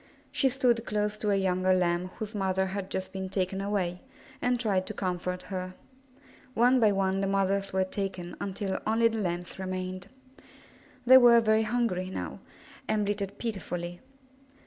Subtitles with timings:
[0.31, 3.99] She stood close to a younger Lamb whose mother had just been taken away,
[4.41, 5.75] and tried to comfort her.
[6.55, 10.07] One by one the mothers were taken until only the Lambs remained.
[11.05, 12.39] They were very hungry now,
[12.87, 14.01] and bleated pitifully.